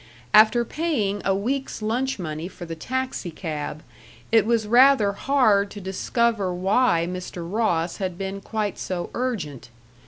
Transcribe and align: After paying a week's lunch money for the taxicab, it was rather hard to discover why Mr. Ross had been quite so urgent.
After 0.33 0.65
paying 0.65 1.21
a 1.23 1.35
week's 1.35 1.79
lunch 1.79 2.17
money 2.17 2.47
for 2.47 2.65
the 2.65 2.73
taxicab, 2.73 3.83
it 4.31 4.47
was 4.47 4.65
rather 4.65 5.11
hard 5.13 5.69
to 5.69 5.79
discover 5.79 6.51
why 6.51 7.05
Mr. 7.07 7.47
Ross 7.47 7.97
had 7.97 8.17
been 8.17 8.41
quite 8.41 8.79
so 8.79 9.11
urgent. 9.13 9.69